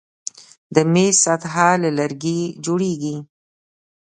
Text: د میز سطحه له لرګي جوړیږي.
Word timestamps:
د 0.75 0.77
میز 0.93 1.15
سطحه 1.23 1.69
له 1.83 1.89
لرګي 1.97 2.39
جوړیږي. 2.65 3.15